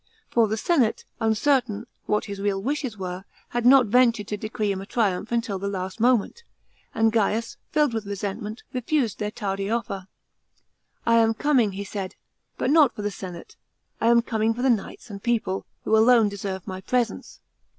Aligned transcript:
For 0.31 0.47
the 0.47 0.57
senate, 0.57 1.05
uncertain 1.19 1.85
what 2.07 2.25
his 2.25 2.39
real 2.41 2.59
wishes 2.59 2.97
were, 2.97 3.23
had 3.49 3.67
not 3.67 3.85
ventured 3.85 4.27
to 4.29 4.35
decree 4.37 4.71
him 4.71 4.81
a 4.81 4.85
triumph 4.87 5.31
until 5.31 5.59
the 5.59 5.67
last 5.67 5.99
moment; 5.99 6.41
and 6.95 7.11
Gains, 7.11 7.57
filled 7.71 7.93
with 7.93 8.07
resentment, 8.07 8.63
refused 8.73 9.19
their 9.19 9.29
tardy 9.29 9.69
offer." 9.69 10.07
I 11.05 11.17
am 11.17 11.35
coming," 11.35 11.73
he 11.73 11.83
said," 11.83 12.15
but 12.57 12.71
not 12.71 12.95
for 12.95 13.03
the 13.03 13.11
senate, 13.11 13.55
1 13.99 14.09
am 14.09 14.21
coming 14.23 14.55
for 14.55 14.63
the 14.63 14.71
knights 14.71 15.11
and 15.11 15.21
people, 15.21 15.67
who 15.83 15.95
alone 15.95 16.29
deserve 16.29 16.65
my 16.65 16.81
presence. 16.81 17.39